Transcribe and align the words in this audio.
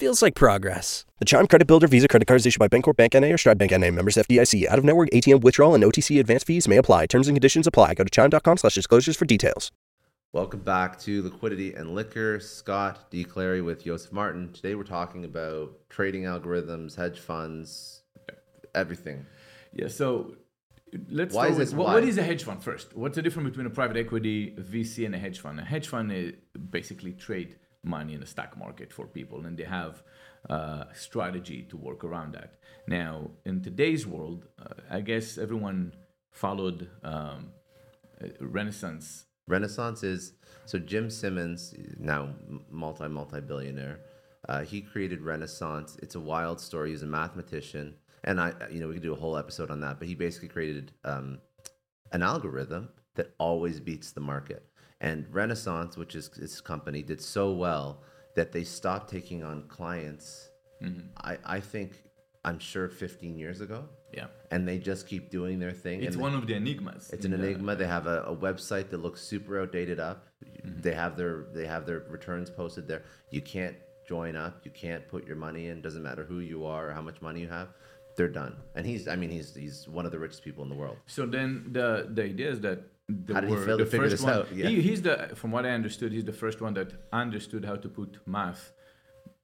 Feels 0.00 0.22
like 0.22 0.34
progress. 0.34 1.04
The 1.18 1.26
Chime 1.26 1.46
Credit 1.46 1.66
Builder 1.66 1.86
Visa 1.86 2.08
Credit 2.08 2.26
Card 2.26 2.40
is 2.40 2.46
issued 2.46 2.58
by 2.58 2.68
Bancorp 2.68 2.96
Bank 2.96 3.12
NA 3.12 3.34
or 3.34 3.36
Stride 3.36 3.58
Bank 3.58 3.72
NA. 3.72 3.90
Members 3.90 4.16
FDIC. 4.16 4.66
Out 4.66 4.78
of 4.78 4.84
network 4.86 5.10
ATM 5.10 5.42
withdrawal 5.42 5.74
and 5.74 5.84
OTC 5.84 6.18
advance 6.18 6.42
fees 6.42 6.66
may 6.66 6.78
apply. 6.78 7.04
Terms 7.04 7.28
and 7.28 7.36
conditions 7.36 7.66
apply. 7.66 7.92
Go 7.92 8.04
to 8.04 8.08
chime.com 8.08 8.56
slash 8.56 8.74
disclosures 8.74 9.14
for 9.14 9.26
details. 9.26 9.70
Welcome 10.32 10.60
back 10.60 10.98
to 11.00 11.22
Liquidity 11.22 11.74
and 11.74 11.94
Liquor. 11.94 12.40
Scott 12.40 13.10
D. 13.10 13.24
Clary 13.24 13.60
with 13.60 13.84
Yosef 13.84 14.10
Martin. 14.10 14.50
Today 14.54 14.74
we're 14.74 14.84
talking 14.84 15.26
about 15.26 15.72
trading 15.90 16.22
algorithms, 16.22 16.96
hedge 16.96 17.20
funds, 17.20 18.00
everything. 18.74 19.26
Yeah, 19.74 19.88
so 19.88 20.34
let's 21.10 21.34
Why 21.34 21.42
start 21.42 21.50
is 21.50 21.58
with 21.58 21.68
this 21.68 21.74
what, 21.76 21.88
why? 21.88 21.94
what 21.96 22.04
is 22.04 22.16
a 22.16 22.22
hedge 22.22 22.44
fund 22.44 22.64
first? 22.64 22.96
What's 22.96 23.16
the 23.16 23.22
difference 23.22 23.50
between 23.50 23.66
a 23.66 23.70
private 23.70 23.98
equity, 23.98 24.54
a 24.56 24.62
VC, 24.62 25.04
and 25.04 25.14
a 25.14 25.18
hedge 25.18 25.40
fund? 25.40 25.60
A 25.60 25.62
hedge 25.62 25.88
fund 25.88 26.10
is 26.10 26.32
basically 26.70 27.12
trade 27.12 27.56
money 27.82 28.14
in 28.14 28.20
the 28.20 28.26
stock 28.26 28.56
market 28.56 28.92
for 28.92 29.06
people, 29.06 29.46
and 29.46 29.56
they 29.56 29.64
have 29.64 30.02
uh, 30.48 30.84
strategy 30.94 31.62
to 31.70 31.76
work 31.76 32.04
around 32.04 32.34
that. 32.34 32.54
Now, 32.86 33.30
in 33.44 33.62
today's 33.62 34.06
world, 34.06 34.46
uh, 34.58 34.74
I 34.90 35.00
guess 35.00 35.38
everyone 35.38 35.94
followed 36.30 36.88
um, 37.02 37.52
uh, 38.22 38.28
Renaissance. 38.40 39.26
Renaissance 39.46 40.02
is 40.02 40.34
so 40.66 40.78
Jim 40.78 41.10
Simons, 41.10 41.74
now 41.98 42.34
multi 42.70 43.08
multi 43.08 43.40
billionaire. 43.40 44.00
Uh, 44.48 44.62
he 44.62 44.80
created 44.80 45.20
Renaissance. 45.20 45.96
It's 46.02 46.14
a 46.14 46.20
wild 46.20 46.60
story. 46.60 46.90
He's 46.90 47.02
a 47.02 47.06
mathematician, 47.06 47.94
and 48.24 48.40
I, 48.40 48.52
you 48.70 48.80
know, 48.80 48.88
we 48.88 48.94
could 48.94 49.02
do 49.02 49.12
a 49.12 49.16
whole 49.16 49.36
episode 49.36 49.70
on 49.70 49.80
that. 49.80 49.98
But 49.98 50.08
he 50.08 50.14
basically 50.14 50.48
created 50.48 50.92
um, 51.04 51.38
an 52.12 52.22
algorithm 52.22 52.88
that 53.16 53.34
always 53.38 53.80
beats 53.80 54.12
the 54.12 54.20
market. 54.20 54.69
And 55.00 55.26
Renaissance, 55.32 55.96
which 55.96 56.14
is 56.14 56.28
his 56.34 56.60
company, 56.60 57.02
did 57.02 57.20
so 57.20 57.52
well 57.52 58.02
that 58.34 58.52
they 58.52 58.64
stopped 58.64 59.10
taking 59.10 59.42
on 59.42 59.66
clients. 59.68 60.50
Mm-hmm. 60.82 61.08
I, 61.16 61.38
I 61.44 61.60
think, 61.60 62.02
I'm 62.44 62.58
sure, 62.58 62.88
15 62.88 63.36
years 63.36 63.60
ago, 63.60 63.88
Yeah, 64.12 64.26
and 64.50 64.66
they 64.68 64.78
just 64.78 65.06
keep 65.06 65.30
doing 65.30 65.58
their 65.58 65.72
thing. 65.72 66.02
it's 66.02 66.16
one 66.16 66.34
of 66.34 66.46
the 66.46 66.54
enigmas. 66.54 67.10
it's 67.12 67.24
an 67.24 67.32
the- 67.32 67.38
enigma. 67.38 67.76
They 67.76 67.86
have 67.86 68.06
a, 68.06 68.22
a 68.22 68.36
website 68.36 68.90
that 68.90 68.98
looks 68.98 69.20
super 69.22 69.60
outdated 69.60 69.98
up. 70.00 70.26
Mm-hmm. 70.44 70.80
They 70.80 70.94
have 70.94 71.16
their 71.16 71.46
they 71.54 71.66
have 71.66 71.84
their 71.86 72.00
returns 72.08 72.48
posted 72.50 72.86
there. 72.88 73.02
You 73.30 73.42
can't 73.42 73.76
join 74.08 74.36
up. 74.36 74.60
You 74.64 74.70
can't 74.70 75.06
put 75.08 75.26
your 75.26 75.36
money 75.36 75.68
in. 75.68 75.80
Doesn't 75.82 76.02
matter 76.02 76.24
who 76.24 76.38
you 76.40 76.64
are 76.64 76.88
or 76.88 76.92
how 76.94 77.02
much 77.02 77.20
money 77.20 77.40
you 77.40 77.48
have. 77.48 77.68
They're 78.16 78.28
done. 78.42 78.56
And 78.74 78.86
he's 78.86 79.06
I 79.06 79.16
mean 79.16 79.30
he's 79.30 79.54
he's 79.54 79.86
one 79.86 80.06
of 80.06 80.12
the 80.12 80.18
richest 80.18 80.42
people 80.42 80.62
in 80.64 80.70
the 80.70 80.74
world. 80.76 80.96
So 81.06 81.26
then 81.26 81.66
the 81.72 82.08
the 82.16 82.24
idea 82.24 82.50
is 82.50 82.60
that 82.62 82.78
the 83.26 83.34
How 83.34 83.40
did 83.40 83.48
he 83.50 83.54
word- 83.56 83.66
fail 83.66 83.78
the 83.78 83.84
to 83.84 83.90
figure 83.90 84.08
first 84.10 84.16
this 84.16 84.24
one, 84.24 84.34
out? 84.34 84.46
Yeah. 84.54 84.68
he, 84.68 84.74
he's 84.88 85.02
the 85.02 85.14
from 85.40 85.50
what 85.54 85.64
I 85.70 85.70
understood, 85.80 86.10
he's 86.12 86.28
the 86.32 86.38
first 86.44 86.58
one 86.66 86.74
that 86.74 86.90
understood 87.12 87.64
how 87.70 87.76
to 87.84 87.88
put 87.88 88.10
math 88.26 88.72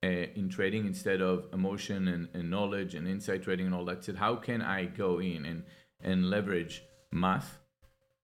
uh, 0.05 0.09
in 0.41 0.49
trading 0.57 0.87
instead 0.87 1.21
of 1.31 1.35
emotion 1.53 2.01
and, 2.09 2.29
and 2.37 2.45
knowledge 2.51 2.95
and 2.95 3.05
insight 3.15 3.43
trading 3.47 3.67
and 3.67 3.75
all 3.75 3.85
that. 3.91 4.05
Said 4.05 4.17
how 4.27 4.35
can 4.37 4.61
I 4.63 4.81
go 5.05 5.11
in 5.33 5.41
and 5.51 5.63
and 6.09 6.19
leverage 6.35 6.75
math 7.11 7.59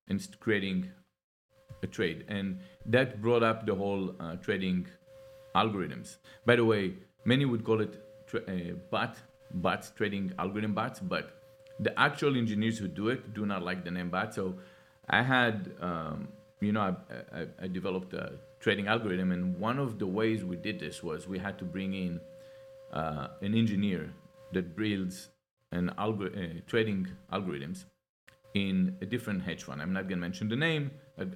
in 0.09 0.21
creating 0.41 0.79
a 1.83 1.87
trade, 1.87 2.25
and 2.29 2.47
that 2.87 3.21
brought 3.23 3.43
up 3.43 3.59
the 3.67 3.75
whole 3.75 4.05
uh, 4.21 4.37
trading 4.37 4.87
algorithms. 5.55 6.17
By 6.47 6.57
the 6.57 6.65
way, 6.65 6.95
many 7.25 7.45
would 7.45 7.65
call 7.65 7.81
it 7.81 7.93
tra- 8.27 8.47
uh, 8.49 8.75
bot 8.91 9.17
bots 9.55 9.91
trading 9.99 10.33
algorithm 10.39 10.75
bots, 10.75 11.01
but 11.01 11.25
the 11.81 11.99
actual 11.99 12.37
engineers 12.37 12.79
who 12.79 12.89
do 12.89 13.09
it 13.09 13.35
do 13.35 13.45
not 13.47 13.63
like 13.63 13.85
the 13.85 13.91
name 13.91 14.11
bot. 14.11 14.35
So 14.35 14.55
I 15.09 15.23
had, 15.23 15.73
um, 15.81 16.29
you 16.61 16.73
know, 16.73 16.81
I, 16.81 17.41
I, 17.41 17.47
I 17.63 17.67
developed 17.67 18.15
a 18.15 18.33
trading 18.61 18.87
algorithm, 18.87 19.33
and 19.33 19.59
one 19.59 19.79
of 19.79 19.99
the 19.99 20.07
ways 20.07 20.45
we 20.45 20.57
did 20.57 20.79
this 20.79 21.03
was 21.03 21.27
we 21.27 21.39
had 21.39 21.59
to 21.59 21.65
bring 21.65 21.95
in 21.95 22.21
uh, 22.93 23.29
an 23.41 23.55
engineer 23.55 24.13
that 24.53 24.77
builds 24.77 25.29
an 25.73 25.91
algor- 25.99 26.37
uh, 26.37 26.61
trading 26.67 27.09
algorithms 27.33 27.85
in 28.55 28.97
a 29.01 29.07
different 29.07 29.43
hedge 29.43 29.65
fund. 29.65 29.81
I'm 29.81 29.93
not 29.93 30.03
going 30.03 30.19
to 30.19 30.21
mention 30.29 30.49
the 30.49 30.57
name, 30.57 30.91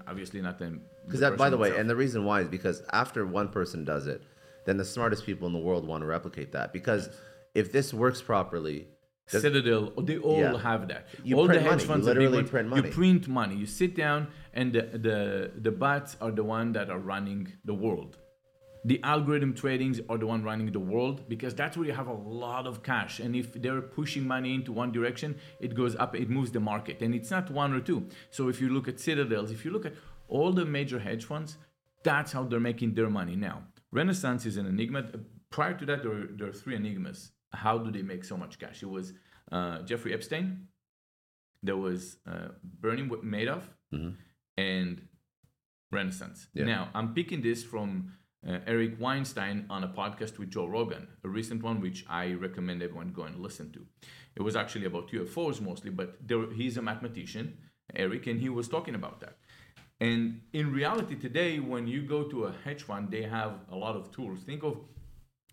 obviously 0.07 0.41
not 0.41 0.59
the 0.59 0.79
Because 1.07 1.21
that 1.21 1.37
by 1.37 1.51
the 1.51 1.57
way, 1.57 1.77
and 1.77 1.89
the 1.89 1.97
reason 1.97 2.25
why 2.25 2.43
is 2.43 2.49
because 2.49 2.83
after 2.93 3.27
one 3.27 3.49
person 3.49 3.85
does 3.85 4.07
it, 4.07 4.23
then 4.67 4.77
the 4.77 4.85
smartest 4.85 5.25
people 5.25 5.47
in 5.47 5.53
the 5.53 5.59
world 5.59 5.87
want 5.87 6.03
to 6.03 6.07
replicate 6.07 6.53
that. 6.53 6.73
Because 6.73 7.09
if 7.55 7.73
this 7.73 7.95
works 7.95 8.21
properly, 8.21 8.89
Citadel, 9.27 9.93
they 10.03 10.19
all 10.19 10.39
Yeah. 10.41 10.59
have 10.59 10.87
that. 10.89 11.09
You 11.25 11.37
all 11.39 11.47
print 11.47 11.63
the 11.63 11.69
hedge 11.69 11.71
money. 11.71 11.83
You 11.83 11.89
funds, 11.89 12.07
are 12.09 12.15
big 12.15 12.19
literally 12.21 12.39
ones, 12.39 12.51
print 12.51 12.77
You 12.77 12.83
print 12.93 13.29
money. 13.29 13.57
You 13.57 13.67
sit 13.67 13.95
down, 13.97 14.29
and 14.55 14.73
the 14.73 14.83
the 15.07 15.51
the 15.67 15.73
bots 15.73 16.17
are 16.21 16.31
the 16.31 16.45
one 16.45 16.73
that 16.73 16.91
are 16.91 16.99
running 17.15 17.49
the 17.65 17.75
world. 17.75 18.19
The 18.85 19.01
algorithm 19.03 19.53
tradings 19.53 20.01
are 20.09 20.17
the 20.17 20.29
one 20.29 20.45
running 20.45 20.71
the 20.71 20.79
world 20.79 21.29
because 21.29 21.53
that's 21.57 21.77
where 21.77 21.87
you 21.89 21.93
have 21.93 22.07
a 22.07 22.13
lot 22.13 22.69
of 22.69 22.85
cash. 22.85 23.19
And 23.19 23.35
if 23.35 23.53
they're 23.61 23.81
pushing 23.83 24.25
money 24.35 24.55
into 24.55 24.71
one 24.71 24.93
direction, 24.93 25.35
it 25.59 25.75
goes 25.75 25.97
up, 25.97 26.15
it 26.15 26.31
moves 26.31 26.53
the 26.53 26.61
market. 26.61 27.03
And 27.03 27.13
it's 27.13 27.33
not 27.33 27.51
one 27.51 27.73
or 27.75 27.81
two. 27.81 28.07
So 28.31 28.49
if 28.49 28.61
you 28.61 28.69
look 28.69 28.87
at 28.87 29.01
Citadels, 29.01 29.51
if 29.51 29.65
you 29.65 29.73
look 29.73 29.87
at 29.87 29.95
all 30.29 30.53
the 30.53 30.65
major 30.65 31.01
hedge 31.01 31.25
funds, 31.25 31.59
that's 32.05 32.31
how 32.31 32.45
they're 32.45 32.61
making 32.61 32.95
their 32.95 33.11
money 33.11 33.35
now. 33.35 33.65
Renaissance 33.91 34.47
is 34.47 34.57
an 34.57 34.67
enigma. 34.67 35.01
Prior 35.51 35.75
to 35.75 35.85
that, 35.87 36.03
there 36.03 36.13
were, 36.13 36.29
there 36.37 36.47
were 36.47 36.53
three 36.53 36.77
enigmas. 36.77 37.33
How 37.53 37.79
do 37.79 37.91
they 37.91 38.03
make 38.03 38.25
so 38.25 38.37
much 38.37 38.59
cash? 38.59 38.83
It 38.83 38.91
was 38.91 39.13
uh, 39.53 39.83
Jeffrey 39.83 40.13
Epstein, 40.13 40.69
there 41.63 41.77
was 41.77 42.17
uh, 42.27 42.49
Bernie 42.63 43.03
Madoff, 43.03 43.63
and 44.57 45.03
Renaissance. 45.93 46.49
Yeah. 46.55 46.65
Now, 46.65 46.89
I'm 46.95 47.15
picking 47.15 47.43
this 47.43 47.63
from 47.63 48.13
uh, 48.47 48.59
Eric 48.67 48.97
Weinstein 48.99 49.67
on 49.71 49.85
a 49.85 49.89
podcast 49.89 50.39
with 50.39 50.51
Joe 50.51 50.67
Rogan, 50.67 51.09
a 51.25 51.29
recent 51.29 51.63
one 51.63 51.81
which 51.81 52.05
I 52.09 52.33
recommend 52.33 52.83
everyone 52.83 53.13
go 53.13 53.23
and 53.23 53.39
listen 53.41 53.73
to. 53.73 53.87
It 54.37 54.43
was 54.43 54.55
actually 54.57 54.85
about 54.87 55.11
UFOs 55.11 55.61
mostly, 55.61 55.91
but 55.91 56.17
there, 56.27 56.51
he's 56.53 56.77
a 56.77 56.83
mathematician, 56.83 57.59
Eric, 57.95 58.27
and 58.27 58.41
he 58.41 58.49
was 58.49 58.69
talking 58.69 58.95
about 58.95 59.21
that. 59.21 59.39
And 59.99 60.43
in 60.53 60.73
reality, 60.73 61.17
today, 61.17 61.59
when 61.59 61.87
you 61.87 62.03
go 62.03 62.25
to 62.25 62.45
a 62.45 62.55
hedge 62.65 62.83
fund, 62.83 63.11
they 63.11 63.23
have 63.23 63.53
a 63.73 63.77
lot 63.77 63.97
of 63.97 64.11
tools. 64.11 64.41
Think 64.43 64.63
of 64.63 64.77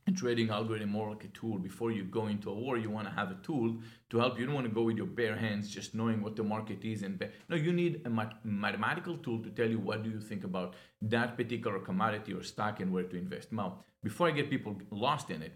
a 0.05 0.11
trading 0.11 0.49
algorithm 0.49 0.89
more 0.89 1.09
like 1.11 1.23
a 1.23 1.27
tool. 1.29 1.57
Before 1.57 1.91
you 1.91 2.03
go 2.03 2.27
into 2.27 2.49
a 2.49 2.53
war, 2.53 2.77
you 2.77 2.89
want 2.89 3.07
to 3.07 3.13
have 3.13 3.31
a 3.31 3.35
tool 3.35 3.77
to 4.09 4.17
help. 4.17 4.37
You 4.37 4.45
don't 4.45 4.55
want 4.55 4.67
to 4.67 4.73
go 4.73 4.83
with 4.83 4.97
your 4.97 5.05
bare 5.05 5.35
hands, 5.35 5.69
just 5.69 5.95
knowing 5.95 6.21
what 6.21 6.35
the 6.35 6.43
market 6.43 6.83
is. 6.83 7.03
And 7.03 7.23
no, 7.49 7.55
you 7.55 7.71
need 7.71 8.01
a 8.05 8.09
mat- 8.09 8.39
mathematical 8.43 9.17
tool 9.17 9.41
to 9.43 9.49
tell 9.49 9.69
you 9.69 9.79
what 9.79 10.03
do 10.03 10.09
you 10.09 10.19
think 10.19 10.43
about 10.43 10.75
that 11.01 11.37
particular 11.37 11.79
commodity 11.79 12.33
or 12.33 12.43
stock 12.43 12.81
and 12.81 12.91
where 12.91 13.03
to 13.03 13.17
invest. 13.17 13.53
Now, 13.53 13.83
before 14.03 14.27
I 14.27 14.31
get 14.31 14.49
people 14.49 14.75
lost 14.91 15.29
in 15.29 15.41
it, 15.41 15.53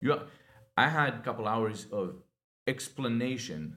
you, 0.00 0.16
I 0.76 0.88
had 0.88 1.14
a 1.14 1.20
couple 1.22 1.48
hours 1.48 1.86
of 1.90 2.22
explanation 2.68 3.76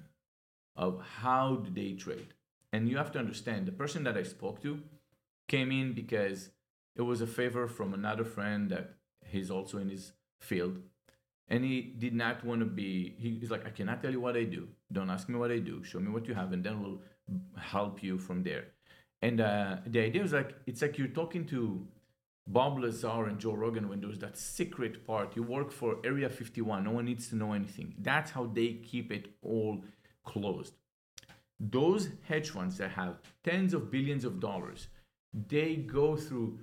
of 0.76 1.02
how 1.02 1.56
do 1.56 1.72
they 1.72 1.94
trade. 1.94 2.34
And 2.72 2.88
you 2.88 2.98
have 2.98 3.12
to 3.14 3.20
understand 3.20 3.66
the 3.66 3.72
person 3.72 4.04
that 4.04 4.18
I 4.18 4.24
spoke 4.24 4.62
to 4.62 4.80
came 5.48 5.72
in 5.72 5.94
because 5.94 6.52
it 6.96 7.02
was 7.02 7.22
a 7.22 7.28
favor 7.28 7.68
from 7.68 7.94
another 7.94 8.24
friend 8.24 8.70
that 8.70 8.96
he's 9.31 9.52
also 9.52 9.78
in 9.78 9.90
his 9.90 10.14
field. 10.40 10.78
And 11.47 11.66
he 11.66 11.81
did 11.81 12.14
not 12.14 12.44
want 12.46 12.62
to 12.62 12.66
be, 12.66 13.16
he- 13.18 13.38
he's 13.40 13.52
like, 13.52 13.66
I 13.66 13.72
cannot 13.72 14.02
tell 14.02 14.12
you 14.12 14.22
what 14.22 14.38
I 14.38 14.44
do. 14.44 14.68
Don't 14.92 15.09
ask 15.09 15.28
me 15.28 15.36
what 15.38 15.52
I 15.52 15.59
do. 15.59 15.84
Show 15.84 16.00
me 16.00 16.09
what 16.12 16.28
you 16.28 16.34
have, 16.34 16.53
and 16.53 16.64
then 16.64 16.81
we'll 16.81 17.02
help 17.58 18.02
you 18.03 18.18
from 18.18 18.44
there. 18.44 18.66
And 19.22 19.42
uh, 19.42 19.78
the 19.86 20.00
idea 20.00 20.24
is 20.24 20.34
like, 20.34 20.56
it's 20.66 20.81
like 20.81 20.97
you're 20.97 21.08
talking 21.09 21.45
to 21.48 21.86
Bob 22.48 22.80
Lazar 22.80 23.25
and 23.28 23.38
Joe 23.39 23.54
Rogan 23.54 23.88
when 23.89 24.01
there's 24.01 24.19
that 24.19 24.38
secret 24.38 25.06
part. 25.06 25.36
You 25.36 25.44
work 25.44 25.72
for 25.72 25.98
Area 26.04 26.30
51, 26.30 26.83
no 26.83 26.92
one 26.92 27.06
needs 27.06 27.28
to 27.30 27.36
know 27.36 27.54
anything. 27.54 27.95
That's 28.00 28.31
how 28.31 28.45
they 28.48 28.74
keep 28.74 29.12
it 29.12 29.28
all 29.42 29.83
closed 30.25 30.74
those 31.60 32.10
hedge 32.28 32.50
funds 32.50 32.78
that 32.78 32.89
have 32.92 33.19
tens 33.44 33.74
of 33.74 33.92
billions 33.92 34.25
of 34.25 34.39
dollars 34.39 34.88
they 35.48 35.75
go 35.75 36.16
through 36.16 36.60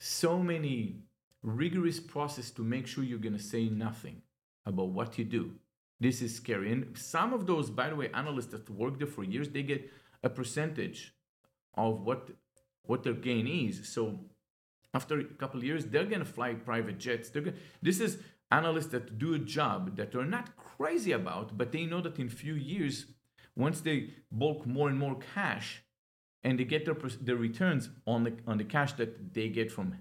so 0.00 0.38
many 0.38 0.96
rigorous 1.42 2.00
process 2.00 2.50
to 2.52 2.62
make 2.62 2.86
sure 2.86 3.04
you're 3.04 3.18
going 3.18 3.36
to 3.36 3.42
say 3.42 3.68
nothing 3.68 4.22
about 4.66 4.88
what 4.88 5.18
you 5.18 5.24
do. 5.24 5.52
This 5.98 6.22
is 6.22 6.34
scary. 6.34 6.72
And 6.72 6.96
some 6.96 7.32
of 7.32 7.46
those 7.46 7.70
by 7.70 7.90
the 7.90 7.96
way 7.96 8.10
analysts 8.12 8.46
that 8.46 8.68
work 8.70 8.98
there 8.98 9.06
for 9.06 9.24
years 9.24 9.48
they 9.48 9.62
get 9.62 9.90
a 10.22 10.30
percentage 10.30 11.14
of 11.74 12.02
what 12.02 12.30
what 12.84 13.02
their 13.02 13.14
gain 13.14 13.46
is. 13.46 13.92
So 13.92 14.20
after 14.92 15.20
a 15.20 15.24
couple 15.24 15.62
years 15.62 15.86
they're 15.86 16.06
going 16.06 16.20
to 16.20 16.24
fly 16.24 16.54
private 16.54 16.98
jets. 16.98 17.30
They're 17.30 17.42
going 17.42 17.56
this 17.82 18.00
is 18.00 18.18
analysts 18.50 18.88
that 18.88 19.18
do 19.18 19.34
a 19.34 19.38
job 19.38 19.96
that 19.96 20.10
they're 20.12 20.24
not 20.24 20.56
crazy 20.56 21.12
about 21.12 21.56
but 21.56 21.70
they 21.72 21.86
know 21.86 22.00
that 22.00 22.18
in 22.18 22.28
few 22.28 22.54
years 22.54 23.06
once 23.56 23.80
they 23.80 24.12
bulk 24.32 24.66
more 24.66 24.88
and 24.88 24.98
more 24.98 25.16
cash 25.34 25.82
and 26.42 26.58
they 26.58 26.64
get 26.64 26.84
their 26.84 26.96
their 27.20 27.36
returns 27.36 27.90
on 28.06 28.24
the 28.24 28.32
on 28.46 28.58
the 28.58 28.64
cash 28.64 28.92
that 28.94 29.32
they 29.34 29.48
get 29.48 29.70
from 29.70 29.94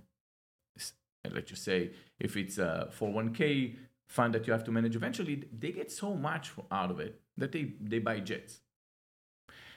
let's 1.26 1.50
just 1.50 1.64
say 1.64 1.92
if 2.20 2.38
it's 2.38 2.58
a 2.58 2.90
401k 2.98 3.76
fund 4.08 4.34
that 4.34 4.48
you 4.48 4.54
have 4.54 4.64
to 4.64 4.72
manage 4.72 4.96
eventually 4.96 5.44
they 5.58 5.72
get 5.72 5.92
so 5.92 6.14
much 6.16 6.52
out 6.72 6.92
of 6.92 7.00
it 7.00 7.20
that 7.38 7.52
they 7.52 7.74
they 7.82 8.00
buy 8.00 8.20
jets 8.20 8.62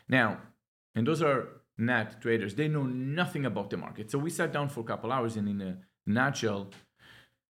now 0.08 0.38
and 0.94 1.06
those 1.06 1.22
are 1.22 1.48
not 1.76 2.20
traders 2.20 2.54
they 2.54 2.68
know 2.68 2.84
nothing 2.84 3.44
about 3.44 3.70
the 3.70 3.76
market 3.76 4.10
so 4.10 4.18
we 4.18 4.30
sat 4.30 4.52
down 4.52 4.68
for 4.68 4.80
a 4.80 4.84
couple 4.84 5.10
hours 5.12 5.36
and 5.36 5.48
in 5.48 5.60
a 5.60 5.78
nutshell 6.06 6.70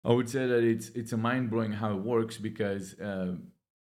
i 0.04 0.12
would 0.12 0.28
say 0.28 0.46
that 0.46 0.64
it's 0.64 0.88
it's 0.90 1.12
a 1.12 1.16
mind-blowing 1.16 1.72
how 1.72 1.90
it 1.90 2.02
works 2.02 2.38
because 2.38 2.98
uh, 3.00 3.34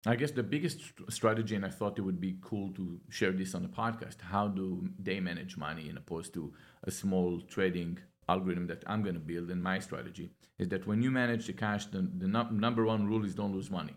I 0.05 0.15
guess 0.15 0.31
the 0.31 0.43
biggest 0.43 0.79
strategy, 1.09 1.55
and 1.55 1.65
I 1.65 1.69
thought 1.69 1.97
it 1.97 2.01
would 2.01 2.21
be 2.21 2.37
cool 2.41 2.71
to 2.73 2.97
share 3.09 3.33
this 3.33 3.53
on 3.53 3.61
the 3.61 3.67
podcast. 3.67 4.21
How 4.21 4.47
do 4.47 4.87
they 4.97 5.19
manage 5.19 5.57
money, 5.57 5.89
in 5.89 5.97
opposed 5.97 6.33
to 6.35 6.53
a 6.83 6.91
small 6.91 7.41
trading 7.41 7.97
algorithm 8.29 8.68
that 8.68 8.83
I'm 8.88 9.01
going 9.01 9.15
to 9.15 9.19
build? 9.19 9.50
in 9.51 9.62
my 9.62 9.79
strategy 9.79 10.31
is 10.57 10.68
that 10.69 10.88
when 10.88 11.01
you 11.01 11.12
manage 11.12 11.47
the 11.47 11.53
cash, 11.53 11.85
the, 11.85 12.01
the 12.18 12.27
num- 12.27 12.59
number 12.59 12.85
one 12.85 13.07
rule 13.07 13.25
is 13.25 13.35
don't 13.35 13.53
lose 13.53 13.69
money. 13.69 13.95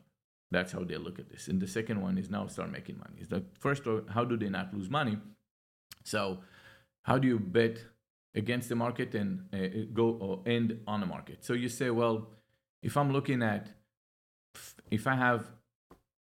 That's 0.51 0.73
how 0.73 0.85
they 0.85 0.97
look 0.97 1.19
at 1.19 1.31
this. 1.31 1.49
And 1.49 1.61
the 1.61 1.69
second 1.69 2.01
one 2.03 2.19
is 2.19 2.29
now 2.31 2.47
start 2.47 2.71
making 2.71 2.99
money. 2.99 3.21
Is 3.21 3.29
the 3.29 3.45
first, 3.59 3.83
how 4.09 4.25
do 4.25 4.37
they 4.37 4.49
not 4.49 4.75
lose 4.75 4.91
money? 4.91 5.19
So, 6.03 6.39
how 7.03 7.19
do 7.19 7.29
you 7.29 7.39
bet 7.39 7.79
against 8.35 8.69
the 8.69 8.75
market 8.75 9.15
and 9.15 9.47
uh, 9.53 9.87
go 9.93 10.11
or 10.21 10.43
end 10.47 10.81
on 10.87 11.01
the 11.01 11.07
market? 11.07 11.45
So 11.45 11.53
you 11.53 11.69
say, 11.69 11.91
well, 11.91 12.29
if 12.83 12.97
I'm 12.97 13.13
looking 13.13 13.43
at, 13.43 13.69
if 14.91 15.07
I 15.07 15.15
have 15.15 15.47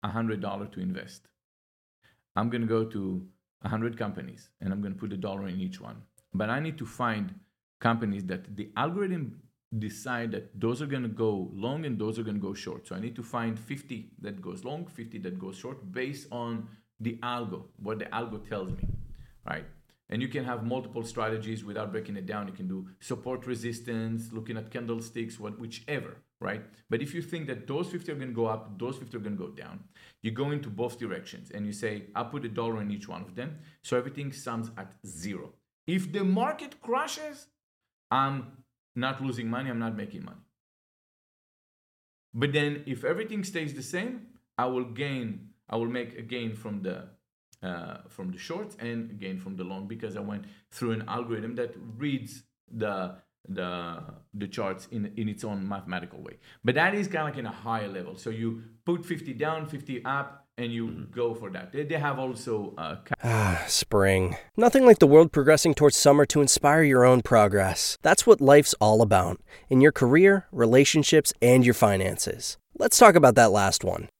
a 0.03 0.09
$100 0.09 0.71
to 0.71 0.79
invest. 0.79 1.27
I'm 2.35 2.49
going 2.49 2.61
to 2.61 2.67
go 2.67 2.85
to 2.85 3.25
a 3.63 3.65
100 3.65 3.97
companies 3.97 4.49
and 4.61 4.71
I'm 4.71 4.81
going 4.81 4.93
to 4.93 4.99
put 4.99 5.13
a 5.13 5.17
dollar 5.17 5.47
in 5.47 5.59
each 5.59 5.81
one. 5.81 6.03
But 6.33 6.49
I 6.49 6.59
need 6.59 6.77
to 6.77 6.85
find 6.85 7.33
companies 7.79 8.25
that 8.25 8.55
the 8.55 8.71
algorithm 8.75 9.41
decide 9.77 10.31
that 10.31 10.59
those 10.59 10.81
are 10.81 10.85
going 10.85 11.03
to 11.03 11.09
go 11.09 11.49
long 11.53 11.85
and 11.85 11.99
those 11.99 12.17
are 12.17 12.23
going 12.23 12.37
to 12.37 12.41
go 12.41 12.53
short. 12.53 12.87
So 12.87 12.95
I 12.95 12.99
need 12.99 13.15
to 13.15 13.23
find 13.23 13.59
50 13.59 14.11
that 14.21 14.41
goes 14.41 14.63
long, 14.63 14.85
50 14.87 15.19
that 15.19 15.37
goes 15.37 15.57
short 15.57 15.91
based 15.91 16.27
on 16.31 16.67
the 16.99 17.19
algo, 17.21 17.63
what 17.77 17.99
the 17.99 18.05
algo 18.05 18.47
tells 18.47 18.71
me, 18.71 18.87
right? 19.45 19.65
And 20.09 20.21
you 20.21 20.29
can 20.29 20.45
have 20.45 20.63
multiple 20.63 21.03
strategies 21.03 21.65
without 21.65 21.91
breaking 21.91 22.15
it 22.15 22.25
down. 22.25 22.47
You 22.47 22.53
can 22.53 22.67
do 22.67 22.87
support 23.01 23.45
resistance, 23.45 24.31
looking 24.31 24.57
at 24.57 24.71
candlesticks, 24.71 25.37
what 25.37 25.59
whichever, 25.59 26.15
right? 26.39 26.63
But 26.89 27.01
if 27.01 27.13
you 27.13 27.21
think 27.21 27.47
that 27.47 27.67
those 27.67 27.89
50 27.89 28.13
are 28.13 28.15
going 28.15 28.29
to 28.29 28.33
go 28.33 28.45
up, 28.45 28.79
those 28.79 28.95
50 28.95 29.17
are 29.17 29.19
going 29.19 29.37
to 29.37 29.43
go 29.43 29.49
down, 29.49 29.83
you 30.21 30.31
go 30.31 30.51
into 30.51 30.69
both 30.69 30.97
directions 30.97 31.51
and 31.51 31.65
you 31.65 31.73
say, 31.73 32.05
I'll 32.15 32.25
put 32.25 32.45
a 32.45 32.49
dollar 32.49 32.81
in 32.81 32.89
each 32.89 33.09
one 33.09 33.21
of 33.21 33.35
them. 33.35 33.59
So 33.81 33.97
everything 33.97 34.31
sums 34.31 34.71
at 34.77 34.93
zero. 35.05 35.53
If 35.85 36.11
the 36.13 36.23
market 36.23 36.81
crashes, 36.81 37.47
I'm 38.09 38.63
not 38.95 39.21
losing 39.21 39.49
money, 39.49 39.69
I'm 39.69 39.79
not 39.79 39.95
making 39.95 40.25
money. 40.25 40.41
But 42.33 42.53
then 42.53 42.83
if 42.85 43.03
everything 43.03 43.43
stays 43.43 43.73
the 43.73 43.83
same, 43.83 44.27
I 44.57 44.65
will 44.65 44.85
gain, 44.85 45.49
I 45.69 45.75
will 45.75 45.87
make 45.87 46.17
a 46.17 46.21
gain 46.21 46.55
from 46.55 46.81
the 46.81 47.09
uh, 47.63 47.97
from 48.07 48.31
the 48.31 48.37
short 48.37 48.75
and 48.79 49.09
a 49.09 49.13
gain 49.13 49.39
from 49.39 49.55
the 49.55 49.63
long 49.63 49.87
because 49.87 50.15
I 50.15 50.19
went 50.19 50.45
through 50.71 50.91
an 50.91 51.03
algorithm 51.07 51.55
that 51.55 51.73
reads 51.97 52.43
the 52.71 53.15
the 53.47 54.03
the 54.33 54.47
charts 54.47 54.87
in 54.91 55.13
in 55.17 55.29
its 55.29 55.43
own 55.43 55.67
mathematical 55.67 56.21
way. 56.21 56.37
But 56.63 56.75
that 56.75 56.93
is 56.93 57.07
kind 57.07 57.27
of 57.27 57.29
like 57.29 57.37
in 57.37 57.45
a 57.45 57.51
higher 57.51 57.87
level. 57.87 58.17
So 58.17 58.29
you 58.29 58.63
put 58.85 59.05
50 59.05 59.33
down, 59.33 59.67
50 59.67 60.05
up, 60.05 60.46
and 60.57 60.73
you 60.73 61.07
go 61.11 61.33
for 61.35 61.49
that. 61.51 61.71
They, 61.71 61.83
they 61.83 61.99
have 61.99 62.19
also 62.19 62.73
uh, 62.77 62.97
Ah, 63.23 63.63
spring. 63.67 64.35
Nothing 64.55 64.85
like 64.85 64.99
the 64.99 65.07
world 65.07 65.31
progressing 65.31 65.73
towards 65.73 65.95
summer 65.95 66.25
to 66.27 66.41
inspire 66.41 66.83
your 66.83 67.05
own 67.05 67.21
progress. 67.21 67.97
That's 68.01 68.25
what 68.25 68.41
life's 68.41 68.73
all 68.81 69.01
about 69.01 69.39
in 69.69 69.81
your 69.81 69.91
career, 69.91 70.47
relationships, 70.51 71.31
and 71.41 71.63
your 71.63 71.75
finances. 71.75 72.57
Let's 72.77 72.97
talk 72.97 73.15
about 73.15 73.35
that 73.35 73.51
last 73.51 73.83
one. 73.83 74.09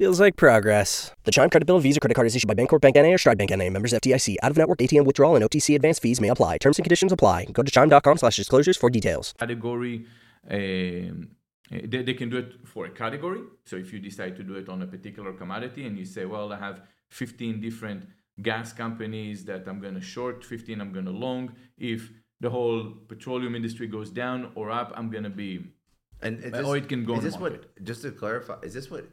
Feels 0.00 0.18
like 0.18 0.36
progress. 0.36 1.12
The 1.24 1.30
Chime 1.30 1.50
Credit 1.50 1.66
Bill 1.66 1.74
Builder 1.74 1.82
Visa 1.82 2.00
Credit 2.00 2.14
Card 2.14 2.26
is 2.26 2.34
issued 2.34 2.48
by 2.48 2.54
Bancorp 2.54 2.80
Bank 2.80 2.96
NA 2.96 3.12
or 3.12 3.18
Stride 3.18 3.36
Bank 3.36 3.50
NA. 3.50 3.68
Members 3.68 3.92
FDIC. 3.92 4.36
Out-of-network 4.42 4.78
ATM 4.78 5.04
withdrawal 5.04 5.36
and 5.36 5.44
OTC 5.44 5.74
advance 5.74 5.98
fees 5.98 6.22
may 6.22 6.28
apply. 6.28 6.56
Terms 6.56 6.78
and 6.78 6.84
conditions 6.84 7.12
apply. 7.12 7.44
Go 7.52 7.62
to 7.62 7.70
chime.com 7.70 8.16
slash 8.16 8.36
disclosures 8.36 8.78
for 8.78 8.88
details. 8.88 9.34
category. 9.38 10.06
Um, 10.50 11.28
they, 11.70 12.02
they 12.02 12.14
can 12.14 12.30
do 12.30 12.38
it 12.38 12.66
for 12.66 12.86
a 12.86 12.88
category. 12.88 13.42
So 13.66 13.76
if 13.76 13.92
you 13.92 13.98
decide 13.98 14.36
to 14.36 14.42
do 14.42 14.54
it 14.54 14.70
on 14.70 14.80
a 14.80 14.86
particular 14.86 15.34
commodity 15.34 15.84
and 15.86 15.98
you 15.98 16.06
say, 16.06 16.24
well, 16.24 16.50
I 16.50 16.58
have 16.58 16.80
15 17.10 17.60
different 17.60 18.06
gas 18.40 18.72
companies 18.72 19.44
that 19.44 19.68
I'm 19.68 19.82
going 19.82 19.96
to 19.96 20.00
short, 20.00 20.46
15 20.46 20.80
I'm 20.80 20.94
going 20.94 21.04
to 21.04 21.10
long. 21.10 21.52
If 21.76 22.10
the 22.40 22.48
whole 22.48 22.94
petroleum 23.06 23.54
industry 23.54 23.86
goes 23.86 24.08
down 24.08 24.52
or 24.54 24.70
up, 24.70 24.94
I'm 24.96 25.10
going 25.10 25.24
to 25.24 25.36
be. 25.44 25.74
And 26.22 26.42
is 26.42 26.54
Or 26.66 26.78
it 26.78 26.88
can 26.88 27.04
go 27.04 27.12
Is 27.12 27.18
on 27.18 27.24
the 27.24 27.30
this 27.30 27.38
what? 27.38 27.84
Just 27.84 28.00
to 28.00 28.12
clarify, 28.12 28.56
is 28.62 28.72
this 28.72 28.90
what 28.90 29.04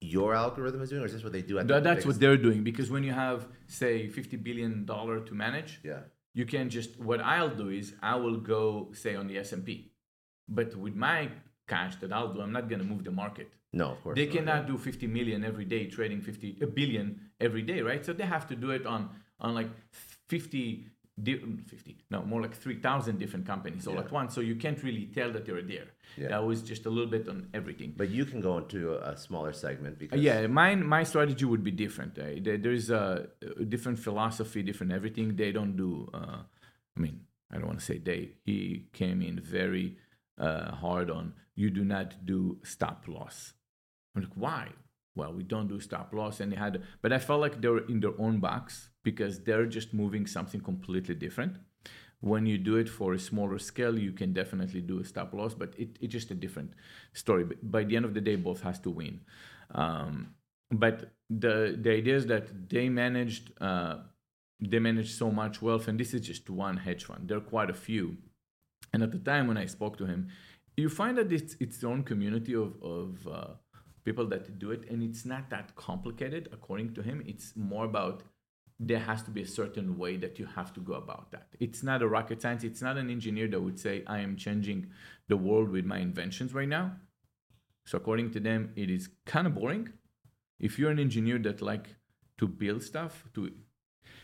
your 0.00 0.34
algorithm 0.34 0.82
is 0.82 0.90
doing, 0.90 1.02
or 1.02 1.06
is 1.06 1.12
this 1.14 1.22
what 1.24 1.32
they 1.32 1.42
do 1.42 1.58
at 1.58 1.66
That, 1.68 1.82
the 1.82 1.88
that's 1.88 2.04
what 2.06 2.20
they're 2.20 2.36
doing 2.36 2.62
because 2.62 2.90
when 2.90 3.02
you 3.02 3.12
have, 3.12 3.48
say, 3.66 4.08
$50 4.08 4.42
billion 4.42 4.86
to 4.86 5.34
manage, 5.34 5.80
Yeah. 5.82 6.00
you 6.34 6.44
can 6.44 6.68
just 6.68 6.90
what 7.08 7.20
i'll 7.32 7.54
do 7.64 7.68
is 7.70 7.94
i 8.12 8.14
will 8.14 8.38
go 8.54 8.60
say 9.02 9.12
on 9.20 9.26
the 9.30 9.36
s&p 9.38 9.68
but 10.58 10.68
with 10.84 10.94
my 10.94 11.20
cash 11.72 11.96
that 12.00 12.10
i'll 12.16 12.32
do 12.34 12.40
i'm 12.44 12.52
not 12.58 12.68
going 12.70 12.82
to 12.84 12.88
move 12.92 13.02
the 13.04 13.10
market 13.24 13.48
No, 13.72 13.86
of 13.92 13.98
course. 14.02 14.16
they 14.18 14.26
not, 14.26 14.34
cannot 14.36 14.60
yeah. 14.62 14.70
do 14.72 14.76
50 14.78 15.06
million 15.18 15.38
every 15.50 15.64
day 15.74 15.82
trading 15.96 16.20
50 16.20 16.58
a 16.66 16.66
billion 16.66 17.06
every 17.40 17.62
day 17.70 17.80
right 17.80 18.02
so 18.06 18.12
they 18.12 18.28
have 18.36 18.46
to 18.48 18.56
do 18.64 18.68
it 18.78 18.84
on 18.94 19.08
on 19.40 19.54
like 19.54 19.70
50 20.28 20.86
di- 21.22 21.40
50 21.66 21.96
no 22.10 22.22
more 22.22 22.42
like 22.42 22.54
3000 22.54 23.18
different 23.18 23.46
companies 23.46 23.86
all 23.86 23.94
Yeah. 23.94 24.00
at 24.00 24.12
once 24.12 24.34
so 24.34 24.40
you 24.40 24.56
can't 24.56 24.82
really 24.82 25.06
tell 25.06 25.32
that 25.32 25.46
they're 25.46 25.62
there 25.62 25.88
Yeah. 26.16 26.28
that 26.28 26.44
was 26.44 26.62
just 26.62 26.86
a 26.86 26.90
little 26.90 27.10
bit 27.10 27.28
on 27.28 27.48
everything 27.54 27.94
But 27.96 28.10
you 28.10 28.24
can 28.26 28.40
go 28.40 28.58
into 28.58 28.94
a, 28.94 29.12
a 29.12 29.16
smaller 29.16 29.52
segment 29.52 29.98
because 29.98 30.20
yeah, 30.20 30.46
mine 30.46 30.84
my 30.86 31.04
strategy 31.04 31.44
would 31.44 31.64
be 31.64 31.70
different. 31.84 32.18
Uh, 32.18 32.24
there's 32.64 32.90
a, 32.90 33.28
a 33.60 33.64
different 33.64 33.98
philosophy, 33.98 34.62
different 34.62 34.92
everything. 34.92 35.36
They 35.36 35.52
don't 35.52 35.76
do. 35.76 35.90
Uh, 36.12 36.40
I 36.96 37.00
mean, 37.04 37.16
I 37.50 37.54
don't 37.58 37.66
want 37.72 37.80
to 37.80 37.84
say 37.84 37.98
they. 37.98 38.20
He 38.44 38.86
came 38.92 39.18
in 39.28 39.40
very 39.40 39.86
uh, 40.38 40.72
hard 40.84 41.10
on. 41.10 41.32
You 41.54 41.68
do 41.70 41.84
not 41.84 42.08
do 42.32 42.58
stop 42.64 42.98
loss. 43.08 43.54
I'm 44.14 44.22
like, 44.22 44.36
why? 44.46 44.64
Well, 45.16 45.32
we 45.32 45.42
don't 45.42 45.68
do 45.68 45.80
stop 45.80 46.12
loss, 46.12 46.40
and 46.40 46.52
they 46.52 46.56
had. 46.56 46.82
But 47.02 47.12
I 47.12 47.18
felt 47.18 47.40
like 47.40 47.60
they 47.60 47.68
were 47.68 47.86
in 47.86 48.00
their 48.00 48.18
own 48.18 48.38
box 48.38 48.90
because 49.02 49.40
they're 49.40 49.66
just 49.66 49.94
moving 49.94 50.26
something 50.26 50.60
completely 50.60 51.14
different. 51.14 51.56
When 52.20 52.46
you 52.46 52.58
do 52.58 52.76
it 52.76 52.88
for 52.88 53.14
a 53.14 53.18
smaller 53.18 53.58
scale, 53.58 53.98
you 53.98 54.12
can 54.12 54.32
definitely 54.32 54.80
do 54.80 55.00
a 55.00 55.04
stop 55.04 55.32
loss, 55.32 55.54
but 55.54 55.74
it, 55.78 55.98
it's 56.00 56.12
just 56.12 56.30
a 56.30 56.34
different 56.34 56.72
story. 57.12 57.44
But 57.44 57.70
by 57.70 57.84
the 57.84 57.96
end 57.96 58.04
of 58.04 58.14
the 58.14 58.20
day, 58.20 58.36
both 58.36 58.62
has 58.62 58.78
to 58.80 58.90
win. 58.90 59.20
Um, 59.74 60.34
but 60.70 61.12
the 61.30 61.78
the 61.80 61.90
idea 61.92 62.16
is 62.16 62.26
that 62.26 62.68
they 62.68 62.88
managed 62.88 63.52
uh, 63.60 63.98
they 64.60 64.78
managed 64.78 65.14
so 65.16 65.30
much 65.30 65.62
wealth, 65.62 65.88
and 65.88 65.98
this 65.98 66.14
is 66.14 66.20
just 66.26 66.50
one 66.50 66.76
hedge 66.78 67.04
fund. 67.04 67.28
There 67.28 67.38
are 67.38 67.48
quite 67.54 67.70
a 67.70 67.74
few. 67.74 68.16
And 68.92 69.02
at 69.02 69.12
the 69.12 69.18
time 69.18 69.46
when 69.48 69.58
I 69.58 69.66
spoke 69.66 69.98
to 69.98 70.06
him, 70.06 70.28
you 70.76 70.88
find 70.88 71.18
that 71.18 71.32
it's 71.32 71.54
its 71.60 71.82
own 71.84 72.02
community 72.02 72.54
of 72.54 72.82
of 72.82 73.26
uh, 73.26 73.54
people 74.06 74.26
that 74.28 74.58
do 74.58 74.70
it, 74.70 74.88
and 74.88 75.02
it's 75.02 75.24
not 75.26 75.50
that 75.50 75.74
complicated. 75.74 76.48
According 76.52 76.94
to 76.94 77.02
him, 77.02 77.22
it's 77.26 77.48
more 77.56 77.84
about 77.84 78.22
there 78.78 79.00
has 79.00 79.22
to 79.22 79.30
be 79.30 79.42
a 79.42 79.50
certain 79.60 79.98
way 79.98 80.16
that 80.24 80.38
you 80.38 80.46
have 80.58 80.72
to 80.74 80.80
go 80.80 80.94
about 80.94 81.32
that. 81.32 81.48
It's 81.58 81.82
not 81.82 82.02
a 82.02 82.08
rocket 82.08 82.40
science. 82.40 82.62
It's 82.62 82.82
not 82.88 82.96
an 83.02 83.10
engineer 83.10 83.48
that 83.48 83.60
would 83.60 83.78
say, 83.86 84.04
I 84.06 84.18
am 84.20 84.36
changing 84.36 84.80
the 85.28 85.36
world 85.36 85.70
with 85.70 85.84
my 85.84 85.98
inventions 85.98 86.54
right 86.54 86.68
now. 86.68 86.92
So 87.84 87.98
according 87.98 88.30
to 88.32 88.40
them, 88.40 88.72
it 88.76 88.90
is 88.90 89.08
kind 89.24 89.46
of 89.46 89.54
boring. 89.54 89.88
If 90.60 90.78
you're 90.78 90.90
an 90.90 91.00
engineer 91.08 91.38
that 91.40 91.60
like 91.60 91.86
to 92.38 92.46
build 92.46 92.82
stuff, 92.82 93.24
to 93.34 93.50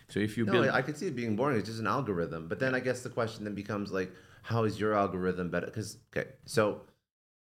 so 0.08 0.20
if 0.20 0.36
you 0.36 0.44
No, 0.44 0.52
build 0.52 0.68
I 0.68 0.78
I 0.78 0.82
could 0.82 0.96
see 1.00 1.08
it 1.12 1.16
being 1.16 1.34
boring. 1.40 1.58
It's 1.58 1.68
just 1.72 1.80
an 1.80 1.92
algorithm. 1.98 2.48
But 2.48 2.58
then 2.62 2.74
I 2.78 2.80
guess 2.86 3.02
the 3.02 3.14
question 3.18 3.44
then 3.44 3.54
becomes 3.54 3.90
like, 3.98 4.10
how 4.42 4.64
is 4.64 4.78
your 4.78 4.94
algorithm 5.02 5.50
better? 5.54 5.66
Because 5.66 5.90
okay, 6.10 6.28
so 6.44 6.62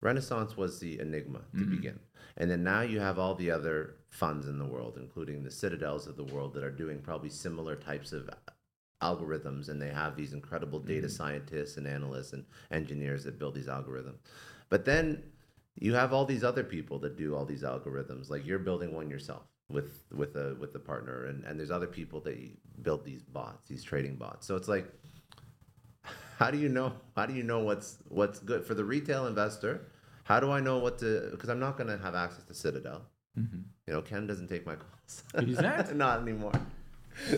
Renaissance 0.01 0.55
was 0.55 0.79
the 0.79 0.99
enigma 0.99 1.39
to 1.57 1.61
Mm-hmm. 1.61 1.75
begin, 1.75 1.99
and 2.37 2.49
then 2.51 2.63
now 2.63 2.81
you 2.81 2.99
have 2.99 3.17
all 3.19 3.35
the 3.35 3.51
other 3.51 3.95
funds 4.09 4.47
in 4.47 4.59
the 4.59 4.65
world, 4.65 4.97
including 4.97 5.43
the 5.43 5.51
citadels 5.51 6.07
of 6.07 6.15
the 6.17 6.23
world 6.23 6.53
that 6.53 6.63
are 6.63 6.71
doing 6.71 6.99
probably 7.01 7.29
similar 7.29 7.75
types 7.75 8.13
of 8.13 8.29
algorithms 9.01 9.69
and 9.69 9.81
they 9.81 9.89
have 9.89 10.15
these 10.15 10.33
incredible 10.33 10.79
data 10.79 11.07
scientists 11.09 11.77
and 11.77 11.87
analysts 11.87 12.33
and 12.33 12.43
engineers 12.71 13.23
that 13.23 13.37
build 13.37 13.53
these 13.53 13.67
algorithms. 13.67 14.17
But 14.69 14.85
then 14.85 15.23
you 15.75 15.93
have 15.93 16.13
all 16.13 16.25
these 16.25 16.43
other 16.43 16.63
people 16.63 16.97
that 16.99 17.17
do 17.17 17.35
all 17.35 17.45
these 17.45 17.63
algorithms. 17.63 18.29
Like 18.29 18.45
you're 18.45 18.59
building 18.59 18.93
one 18.93 19.09
yourself 19.09 19.43
with 19.69 20.03
with 20.11 20.35
a 20.35 20.55
with 20.59 20.73
a 20.75 20.79
partner, 20.79 21.25
and 21.25 21.43
and 21.43 21.59
there's 21.59 21.71
other 21.71 21.87
people 21.87 22.19
that 22.21 22.37
build 22.81 23.05
these 23.05 23.23
bots, 23.23 23.67
these 23.67 23.83
trading 23.83 24.15
bots. 24.15 24.47
So 24.47 24.55
it's 24.55 24.67
like, 24.67 24.91
how 26.37 26.51
do 26.51 26.57
you 26.57 26.69
know? 26.69 26.93
How 27.15 27.25
do 27.25 27.33
you 27.33 27.43
know 27.43 27.59
what's 27.59 27.97
what's 28.09 28.39
good 28.39 28.63
for 28.63 28.75
the 28.75 28.83
retail 28.83 29.25
investor? 29.25 29.81
How 30.23 30.39
do 30.39 30.51
I 30.51 30.59
know 30.59 30.77
what 30.77 30.99
to? 30.99 31.29
Because 31.31 31.49
I'm 31.49 31.59
not 31.59 31.77
going 31.77 31.89
to 31.89 31.97
have 31.97 32.13
access 32.13 32.43
to 32.45 32.53
Citadel. 32.53 33.01
Mm-hmm. 33.39 33.59
You 33.87 33.93
know, 33.93 34.01
Ken 34.01 34.27
doesn't 34.27 34.47
take 34.47 34.65
my 34.65 34.75
calls. 34.75 35.23
Is 35.35 35.57
that? 35.57 35.95
not 36.05 36.21
anymore. 36.21 36.51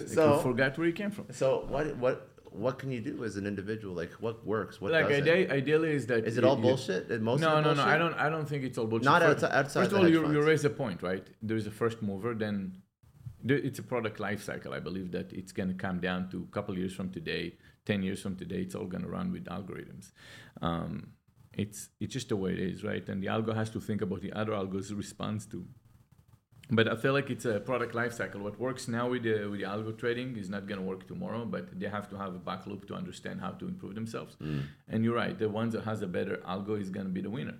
So 0.08 0.40
forget 0.40 0.78
where 0.78 0.88
you 0.88 0.94
came 0.94 1.12
from. 1.12 1.28
So 1.32 1.66
what 1.70 1.96
what 1.98 2.30
what 2.52 2.78
can 2.80 2.92
you 2.92 3.00
do 3.00 3.24
as 3.24 3.38
an 3.38 3.46
individual? 3.48 3.96
Like 3.96 4.12
what 4.14 4.46
works? 4.46 4.82
What 4.82 4.92
like 4.92 5.06
ideally 5.06 5.92
is 5.92 6.08
that 6.08 6.26
Is 6.26 6.38
it 6.38 6.44
all 6.44 6.58
you- 6.58 6.64
bullshit? 6.64 7.10
Is 7.10 7.22
Most 7.22 7.40
no, 7.40 7.58
it 7.58 7.62
no, 7.62 7.74
no. 7.74 7.84
I 7.84 7.98
don't. 7.98 8.14
I 8.16 8.28
don't 8.30 8.48
think 8.50 8.66
it's 8.66 8.78
all 8.78 8.86
bullshit. 8.88 9.06
Not 9.06 9.22
First- 9.22 9.44
outside- 9.46 9.58
outside 9.60 9.80
First 9.82 9.92
of 9.94 10.00
all, 10.00 10.10
you, 10.10 10.30
you 10.34 10.42
raise 10.42 10.66
a 10.66 10.70
point, 10.70 11.02
right? 11.02 11.26
There's 11.42 11.68
a 11.68 11.72
first 11.72 12.02
mover, 12.02 12.34
then 12.34 12.56
there, 12.66 12.82
it's 13.46 13.80
a 13.80 13.84
product 13.84 14.20
life 14.20 14.44
cycle. 14.44 14.74
I 14.74 14.80
believe 14.80 15.12
that 15.12 15.32
it's 15.34 15.52
going 15.52 15.70
to 15.70 15.76
come 15.76 16.00
down 16.00 16.30
to 16.32 16.48
a 16.50 16.54
couple 16.54 16.78
years 16.78 16.94
from 16.94 17.10
today, 17.12 17.56
ten 17.86 18.04
years 18.04 18.22
from 18.22 18.36
today. 18.36 18.62
It's 18.62 18.76
all 18.76 18.86
going 18.86 19.04
to 19.04 19.10
run 19.10 19.32
with 19.32 19.46
algorithms. 19.46 20.12
Um, 20.62 21.14
it's 21.54 21.90
it's 22.00 22.14
just 22.14 22.30
the 22.30 22.36
way 22.36 22.52
it 22.54 22.60
is, 22.60 22.84
right? 22.84 23.08
And 23.08 23.22
the 23.24 23.28
algo 23.28 23.56
has 23.56 23.70
to 23.72 23.80
think 23.80 24.02
about 24.02 24.22
the 24.22 24.34
other 24.34 24.52
algos 24.52 24.96
response 24.96 25.46
to. 25.48 25.66
But 26.72 26.88
I 26.88 26.96
feel 26.96 27.14
like 27.14 27.32
it's 27.32 27.46
a 27.46 27.60
product 27.60 27.96
life 27.96 28.14
cycle. 28.14 28.42
What 28.42 28.60
works 28.60 28.88
now 28.88 29.10
with 29.10 29.24
the 29.24 29.48
with 29.50 29.60
the 29.62 29.66
algo 29.66 29.98
trading 29.98 30.38
is 30.38 30.50
not 30.50 30.68
going 30.68 30.80
to 30.80 30.86
work 30.86 31.08
tomorrow. 31.08 31.46
But 31.46 31.80
they 31.80 31.88
have 31.88 32.10
to 32.10 32.18
have 32.18 32.36
a 32.36 32.40
back 32.40 32.68
loop 32.68 32.88
to 32.90 32.94
understand 32.94 33.42
how 33.42 33.52
to 33.52 33.68
improve 33.68 33.96
themselves. 33.96 34.38
And 34.88 35.04
you're 35.04 35.16
right. 35.16 35.38
The 35.38 35.50
ones 35.50 35.74
that 35.74 35.84
has 35.86 36.02
a 36.04 36.08
better 36.08 36.38
algo 36.48 36.80
is 36.80 36.90
going 36.90 37.08
to 37.08 37.12
be 37.12 37.22
the 37.22 37.30
winner. 37.32 37.58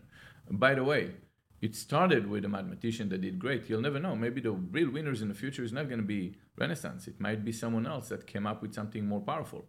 By 0.52 0.76
the 0.76 0.84
way, 0.84 1.16
it 1.62 1.76
started 1.76 2.28
with 2.28 2.46
a 2.46 2.50
mathematician 2.50 3.10
that 3.10 3.22
did 3.22 3.38
great. 3.40 3.70
You'll 3.70 3.82
never 3.82 4.00
know. 4.00 4.16
Maybe 4.16 4.42
the 4.42 4.52
real 4.52 4.90
winners 4.92 5.22
in 5.22 5.28
the 5.28 5.34
future 5.34 5.64
is 5.64 5.74
not 5.74 5.88
going 5.90 6.00
to 6.00 6.06
be 6.06 6.36
Renaissance. 6.58 7.08
It 7.08 7.20
might 7.20 7.44
be 7.44 7.52
someone 7.52 7.86
else 7.86 8.10
that 8.10 8.28
came 8.28 8.48
up 8.48 8.62
with 8.62 8.74
something 8.74 9.06
more 9.06 9.22
powerful. 9.22 9.66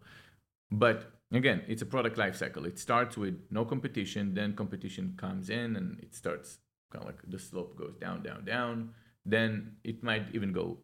But 0.71 1.11
again, 1.33 1.63
it's 1.67 1.81
a 1.81 1.85
product 1.85 2.17
life 2.17 2.35
cycle. 2.37 2.65
It 2.65 2.79
starts 2.79 3.17
with 3.17 3.39
no 3.51 3.65
competition, 3.65 4.33
then 4.33 4.55
competition 4.55 5.15
comes 5.17 5.49
in 5.49 5.75
and 5.75 5.99
it 5.99 6.15
starts 6.15 6.59
kind 6.91 7.03
of 7.03 7.07
like 7.09 7.21
the 7.27 7.39
slope 7.39 7.77
goes 7.77 7.95
down, 7.99 8.23
down, 8.23 8.45
down. 8.45 8.91
Then 9.25 9.75
it 9.83 10.01
might 10.03 10.27
even 10.33 10.51
go 10.53 10.79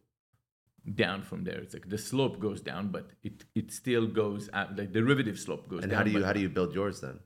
down 0.94 1.22
from 1.22 1.44
there. 1.44 1.58
It's 1.58 1.74
like 1.74 1.88
the 1.88 1.98
slope 1.98 2.38
goes 2.38 2.60
down, 2.60 2.88
but 2.88 3.10
it, 3.22 3.44
it 3.54 3.72
still 3.72 4.06
goes 4.06 4.48
up, 4.52 4.70
like 4.76 4.92
derivative 4.92 5.38
slope 5.38 5.68
goes 5.68 5.82
And 5.82 5.90
down. 5.90 5.98
how 5.98 6.04
do 6.04 6.10
you 6.10 6.24
how 6.24 6.32
do 6.32 6.40
you 6.40 6.48
build 6.48 6.74
yours 6.74 7.00
then? 7.00 7.20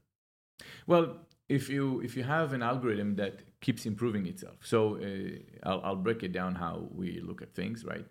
well, 0.87 1.17
if 1.53 1.69
you 1.69 2.01
if 2.01 2.17
you 2.17 2.25
have 2.25 2.53
an 2.53 2.63
algorithm 2.63 3.17
that 3.17 3.35
keeps 3.61 3.85
improving 3.87 4.27
itself, 4.27 4.57
so 4.63 4.79
uh, 4.97 5.69
I'll 5.69 5.81
I'll 5.87 6.03
break 6.07 6.23
it 6.23 6.33
down 6.33 6.55
how 6.55 6.75
we 7.01 7.21
look 7.21 7.43
at 7.43 7.55
things, 7.55 7.85
right? 7.85 8.07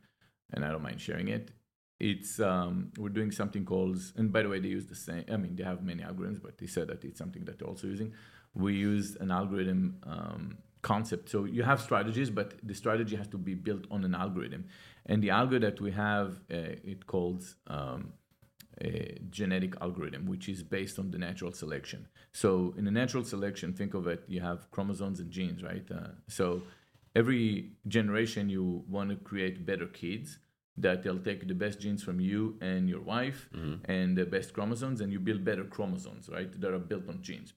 And 0.53 0.63
I 0.65 0.69
don't 0.71 0.83
mind 0.83 1.01
sharing 1.01 1.29
it. 1.29 1.51
It's 2.00 2.39
um, 2.39 2.91
we're 2.98 3.15
doing 3.19 3.31
something 3.31 3.65
called, 3.65 4.00
and 4.17 4.31
by 4.31 4.41
the 4.43 4.50
way, 4.50 4.60
they 4.60 4.74
use 4.79 4.86
the 4.86 4.95
same. 4.95 5.25
I 5.31 5.38
mean, 5.38 5.55
they 5.55 5.63
have 5.63 5.83
many 5.83 6.03
algorithms, 6.03 6.41
but 6.41 6.57
they 6.57 6.67
said 6.67 6.88
that 6.89 7.03
it's 7.03 7.19
something 7.24 7.45
that 7.45 7.57
they're 7.57 7.67
also 7.67 7.88
using. 7.88 8.13
We 8.53 8.74
use 8.74 9.17
an 9.19 9.31
algorithm 9.31 9.81
um, 10.03 10.57
concept. 10.81 11.29
So 11.29 11.45
you 11.45 11.63
have 11.63 11.79
strategies, 11.79 12.29
but 12.29 12.55
the 12.63 12.74
strategy 12.74 13.15
has 13.15 13.27
to 13.29 13.38
be 13.38 13.53
built 13.53 13.86
on 13.89 14.03
an 14.03 14.15
algorithm. 14.15 14.65
And 15.05 15.21
the 15.24 15.29
algorithm 15.29 15.69
that 15.69 15.81
we 15.81 15.91
have, 15.91 16.29
uh, 16.51 16.91
it 16.93 17.05
calls 17.07 17.55
um, 17.67 18.13
a 18.81 19.19
genetic 19.29 19.75
algorithm, 19.81 20.25
which 20.25 20.50
is 20.50 20.63
based 20.63 20.97
on 21.00 21.11
the 21.11 21.17
natural 21.17 21.53
selection. 21.53 22.07
So 22.33 22.73
in 22.77 22.88
a 22.88 22.91
natural 22.91 23.23
selection, 23.23 23.73
think 23.73 23.93
of 23.93 24.07
it, 24.07 24.23
you 24.27 24.41
have 24.41 24.69
chromosomes 24.71 25.19
and 25.19 25.29
genes, 25.31 25.63
right? 25.63 25.85
Uh, 25.89 26.09
so 26.27 26.63
every 27.15 27.73
generation 27.88 28.50
you 28.50 28.83
want 28.89 29.09
to 29.11 29.15
create 29.17 29.65
better 29.65 29.85
kids 29.85 30.39
that 30.77 31.03
they'll 31.03 31.19
take 31.19 31.47
the 31.47 31.53
best 31.53 31.79
genes 31.79 32.01
from 32.01 32.19
you 32.19 32.57
and 32.61 32.89
your 32.89 33.01
wife 33.01 33.50
and 33.85 34.17
the 34.17 34.25
best 34.25 34.53
chromosomes 34.53 35.01
and 35.01 35.11
you 35.11 35.19
build 35.19 35.43
better 35.43 35.63
chromosomes, 35.63 36.29
right? 36.29 36.59
That 36.59 36.73
are 36.73 36.79
built 36.79 37.07
on 37.07 37.21
genes. 37.21 37.53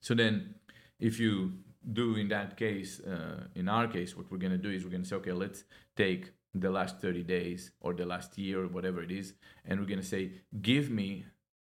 So 0.00 0.14
then 0.14 0.54
if 0.98 1.18
you 1.18 1.52
do 1.92 2.16
in 2.16 2.28
that 2.28 2.56
case, 2.56 3.00
uh, 3.00 3.48
in 3.54 3.68
our 3.68 3.88
case, 3.88 4.16
what 4.16 4.30
we're 4.30 4.38
going 4.38 4.52
to 4.52 4.58
do 4.58 4.70
is 4.70 4.84
we're 4.84 4.90
going 4.90 5.02
to 5.02 5.08
say, 5.08 5.16
okay, 5.16 5.32
let's 5.32 5.64
take 5.96 6.32
the 6.54 6.70
last 6.70 7.00
30 7.00 7.22
days 7.24 7.72
or 7.80 7.92
the 7.94 8.06
last 8.06 8.38
year 8.38 8.62
or 8.62 8.68
whatever 8.68 9.02
it 9.02 9.10
is, 9.10 9.34
and 9.64 9.80
we're 9.80 9.86
going 9.86 10.00
to 10.00 10.06
say, 10.06 10.32
give 10.62 10.90
me 10.90 11.24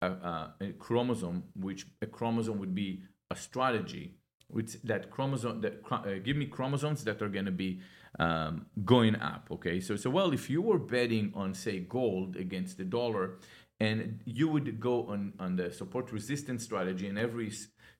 a, 0.01 0.07
a, 0.07 0.53
a 0.61 0.71
chromosome, 0.73 1.43
which 1.55 1.87
a 2.01 2.05
chromosome 2.05 2.59
would 2.59 2.73
be 2.73 3.03
a 3.31 3.35
strategy, 3.35 4.15
which 4.47 4.81
that 4.83 5.11
chromosome, 5.11 5.61
that 5.61 5.81
uh, 5.91 6.19
give 6.23 6.37
me 6.37 6.45
chromosomes 6.45 7.03
that 7.03 7.21
are 7.21 7.29
going 7.29 7.45
to 7.45 7.51
be 7.51 7.81
um, 8.19 8.65
going 8.85 9.15
up. 9.15 9.47
Okay, 9.51 9.79
so 9.79 9.95
so 9.95 10.09
well, 10.09 10.31
if 10.31 10.49
you 10.49 10.61
were 10.61 10.79
betting 10.79 11.31
on 11.35 11.53
say 11.53 11.79
gold 11.79 12.35
against 12.35 12.77
the 12.77 12.83
dollar, 12.83 13.37
and 13.79 14.21
you 14.25 14.47
would 14.47 14.79
go 14.79 15.05
on 15.07 15.33
on 15.39 15.55
the 15.55 15.71
support 15.71 16.11
resistance 16.11 16.63
strategy, 16.63 17.07
and 17.07 17.19
every 17.19 17.51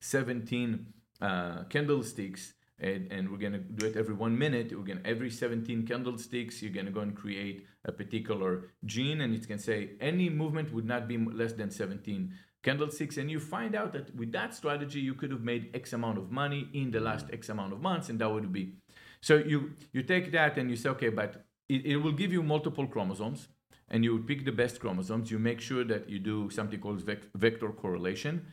17 0.02 0.86
uh, 1.22 1.64
candlesticks 1.70 2.54
and, 2.80 3.12
and 3.12 3.30
we're 3.30 3.38
going 3.38 3.54
to 3.54 3.60
do 3.60 3.86
it 3.86 3.96
every 3.96 4.14
one 4.14 4.38
minute. 4.38 4.72
We're 4.72 4.86
going 4.86 5.04
to 5.04 5.08
every 5.08 5.30
17 5.30 5.86
candlesticks 5.86 6.62
you're 6.62 6.72
going 6.72 6.86
to 6.86 6.92
go 6.92 7.02
and 7.02 7.16
create 7.16 7.66
a 7.86 7.92
particular 7.92 8.70
gene 8.86 9.22
and 9.22 9.36
it 9.36 9.48
can 9.48 9.60
say 9.60 9.92
any 10.00 10.30
movement 10.30 10.74
would 10.74 10.86
not 10.86 11.08
be 11.08 11.18
less 11.18 11.54
than 11.54 11.72
17 11.72 12.34
candlesticks. 12.64 13.18
And 13.18 13.30
you 13.30 13.40
find 13.40 13.76
out 13.76 13.94
that 13.94 14.16
with 14.16 14.32
that 14.32 14.54
strategy 14.54 15.00
you 15.00 15.14
could 15.14 15.32
have 15.32 15.42
made 15.42 15.70
x 15.74 15.94
amount 15.94 16.18
of 16.18 16.32
money 16.32 16.70
in 16.74 16.92
the 16.92 17.00
last 17.00 17.28
x 17.32 17.50
amount 17.50 17.74
of 17.74 17.82
months 17.82 18.10
and 18.10 18.20
that 18.20 18.30
would 18.30 18.52
be. 18.52 18.74
So 19.22 19.36
you 19.36 19.72
you 19.92 20.04
take 20.04 20.32
that 20.32 20.58
and 20.58 20.70
you 20.70 20.76
say 20.76 20.90
okay 20.90 21.10
but 21.10 21.46
it, 21.68 21.86
it 21.86 21.98
will 21.98 22.14
give 22.14 22.32
you 22.32 22.44
multiple 22.44 22.88
chromosomes 22.88 23.50
and 23.90 24.04
you 24.04 24.20
pick 24.20 24.46
the 24.46 24.52
best 24.52 24.80
chromosomes. 24.80 25.32
You 25.32 25.40
make 25.40 25.60
sure 25.60 25.84
that 25.84 26.10
you 26.10 26.20
do 26.20 26.50
something 26.50 26.80
called 26.80 27.02
vec- 27.02 27.34
vector 27.36 27.70
correlation. 27.70 28.46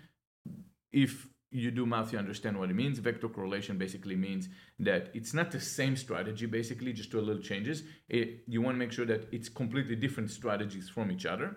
If 0.93 1.29
you 1.51 1.71
do 1.71 1.87
math, 1.87 2.13
you 2.13 2.19
understand 2.19 2.59
what 2.59 2.71
it 2.71 2.75
means. 2.75 2.99
Vector 2.99 3.29
correlation 3.29 3.79
basically 3.79 4.17
means 4.17 4.49
that 4.79 5.11
it's 5.15 5.33
not 5.33 5.51
the 5.51 5.61
same 5.61 5.97
strategy, 5.97 6.47
basically, 6.47 6.93
just 6.93 7.15
a 7.15 7.21
little 7.21 7.43
changes. 7.43 7.83
It, 8.09 8.43
you 8.47 8.61
want 8.63 8.75
to 8.75 8.79
make 8.79 8.93
sure 8.93 9.07
that 9.07 9.29
it's 9.33 9.49
completely 9.49 9.97
different 9.97 10.31
strategies 10.31 10.89
from 10.89 11.11
each 11.11 11.27
other. 11.27 11.57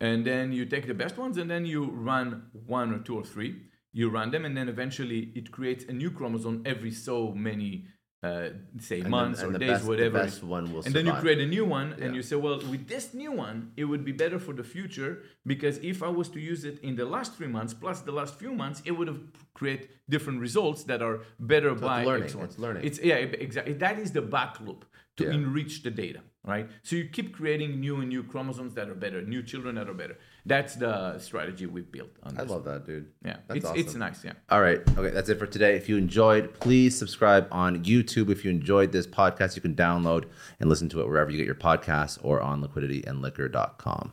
And 0.00 0.26
then 0.26 0.52
you 0.52 0.66
take 0.66 0.86
the 0.86 0.94
best 0.94 1.16
ones 1.16 1.38
and 1.38 1.50
then 1.50 1.64
you 1.64 1.90
run 1.90 2.50
one 2.66 2.92
or 2.92 2.98
two 2.98 3.16
or 3.16 3.24
three. 3.24 3.62
You 3.96 4.10
run 4.10 4.32
them, 4.32 4.44
and 4.44 4.56
then 4.56 4.68
eventually 4.68 5.32
it 5.36 5.52
creates 5.52 5.84
a 5.84 5.92
new 5.92 6.10
chromosome 6.10 6.62
every 6.66 6.90
so 6.90 7.32
many, 7.32 7.86
uh, 8.24 8.48
say, 8.88 9.00
And 9.00 9.10
months 9.10 9.40
then, 9.40 9.54
or 9.54 9.58
days, 9.58 9.70
best, 9.72 9.84
whatever. 9.90 10.18
The 10.18 10.24
best 10.24 10.42
one 10.56 10.64
will 10.72 10.82
and 10.86 10.92
then 10.96 11.04
you 11.10 11.14
create 11.24 11.40
a 11.48 11.50
new 11.56 11.64
one 11.78 11.88
Yeah. 11.90 12.04
and 12.04 12.10
you 12.16 12.22
say 12.30 12.36
well 12.46 12.58
with 12.72 12.84
this 12.94 13.06
new 13.22 13.32
one 13.46 13.56
it 13.80 13.84
would 13.90 14.04
be 14.10 14.14
better 14.22 14.38
for 14.46 14.54
the 14.60 14.66
future 14.76 15.12
because 15.52 15.76
if 15.92 15.98
i 16.08 16.10
was 16.20 16.28
to 16.36 16.40
use 16.52 16.62
it 16.70 16.76
in 16.88 16.92
the 17.00 17.06
last 17.16 17.30
three 17.36 17.50
months 17.56 17.72
plus 17.82 17.96
the 18.10 18.14
last 18.20 18.32
few 18.42 18.52
months 18.62 18.78
it 18.88 18.92
would 18.96 19.08
have 19.12 19.20
create 19.60 19.82
different 20.14 20.38
results 20.48 20.80
that 20.90 21.00
are 21.08 21.16
better 21.52 21.70
So 21.70 21.74
it's 21.74 21.88
by 21.92 21.98
learning, 22.10 22.24
X 22.24 22.34
it's 22.48 22.58
learning. 22.64 22.82
it's 22.88 22.98
yeah 23.10 23.16
exactly 23.46 23.74
that 23.86 23.96
is 24.04 24.08
the 24.18 24.24
back 24.36 24.52
loop 24.66 24.80
to 25.16 25.24
Yeah. 25.24 25.32
enrich 25.32 25.82
the 25.82 25.90
data 25.90 26.20
right 26.46 26.68
so 26.82 26.96
you 26.96 27.04
keep 27.08 27.34
creating 27.34 27.80
new 27.80 27.96
and 28.00 28.08
new 28.08 28.22
chromosomes 28.22 28.74
that 28.74 28.88
are 28.88 28.94
better 28.94 29.22
new 29.22 29.42
children 29.42 29.76
that 29.76 29.88
are 29.88 29.94
better 29.94 30.16
that's 30.44 30.74
the 30.74 31.18
strategy 31.18 31.64
we've 31.66 31.90
built 31.90 32.10
on 32.22 32.36
I 32.36 32.42
this 32.42 32.50
love 32.50 32.64
that, 32.64 32.84
dude. 32.84 33.06
yeah 33.24 33.36
That's 33.46 33.58
it's, 33.58 33.66
awesome. 33.66 33.80
it's 33.80 33.94
nice 33.94 34.24
yeah 34.24 34.32
All 34.50 34.60
right. 34.60 34.80
Okay, 34.98 35.10
that's 35.10 35.28
it 35.30 35.38
for 35.38 35.46
today. 35.46 35.74
If 35.76 35.88
you 35.88 35.96
enjoyed, 35.96 36.52
please 36.60 36.98
subscribe 36.98 37.48
on 37.50 37.82
YouTube. 37.84 38.28
If 38.30 38.44
you 38.44 38.50
enjoyed 38.50 38.92
this 38.92 39.06
podcast, 39.06 39.56
you 39.56 39.62
can 39.62 39.74
download 39.74 40.24
and 40.60 40.68
listen 40.68 40.88
to 40.90 41.00
it 41.00 41.06
wherever 41.08 41.30
you 41.30 41.38
get 41.38 41.46
your 41.46 41.54
podcasts 41.54 42.18
or 42.22 42.42
on 42.42 42.62
liquidityandliquor.com. 42.62 44.12